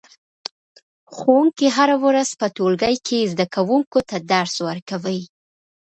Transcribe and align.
ښوونکی 1.15 1.67
هره 1.77 1.95
ورځ 2.05 2.29
په 2.39 2.47
ټولګي 2.55 2.95
کې 3.07 3.29
زده 3.31 3.45
کوونکو 3.55 3.99
ته 4.09 4.17
درس 4.31 4.55
ورکوي 4.67 5.21